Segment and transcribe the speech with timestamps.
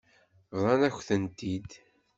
[0.57, 1.69] Bḍant-akent-t-id.